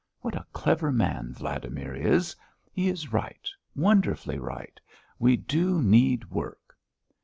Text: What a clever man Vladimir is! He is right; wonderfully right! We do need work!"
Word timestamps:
What 0.21 0.33
a 0.33 0.47
clever 0.51 0.91
man 0.91 1.31
Vladimir 1.35 1.93
is! 1.93 2.35
He 2.71 2.89
is 2.89 3.13
right; 3.13 3.47
wonderfully 3.75 4.39
right! 4.39 4.79
We 5.19 5.37
do 5.37 5.79
need 5.79 6.25
work!" 6.31 6.75